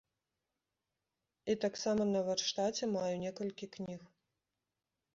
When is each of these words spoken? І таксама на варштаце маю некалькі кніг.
І 1.53 1.57
таксама 1.67 2.03
на 2.15 2.21
варштаце 2.31 2.83
маю 2.97 3.15
некалькі 3.29 3.65
кніг. 3.79 4.01